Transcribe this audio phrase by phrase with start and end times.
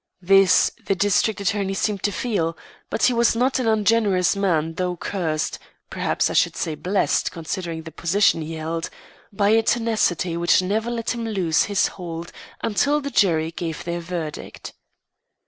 [0.23, 2.57] This the district attorney seemed to feel;
[2.89, 5.59] but he was not an ungenerous man though cursed
[5.91, 8.89] (perhaps, I should say blessed, considering the position he held)
[9.31, 12.31] by a tenacity which never let him lose his hold
[12.63, 14.73] until the jury gave their verdict.